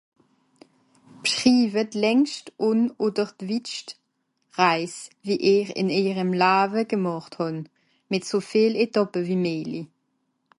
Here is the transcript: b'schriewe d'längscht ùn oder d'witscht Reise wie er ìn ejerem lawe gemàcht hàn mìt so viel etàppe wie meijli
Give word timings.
b'schriewe 1.23 1.83
d'längscht 1.95 2.47
ùn 2.67 2.81
oder 3.05 3.25
d'witscht 3.39 3.89
Reise 4.61 5.01
wie 5.25 5.39
er 5.53 5.67
ìn 5.79 5.93
ejerem 5.99 6.31
lawe 6.43 6.81
gemàcht 6.93 7.33
hàn 7.39 7.57
mìt 8.11 8.23
so 8.31 8.39
viel 8.49 8.73
etàppe 8.85 9.19
wie 9.29 9.39
meijli 9.45 9.81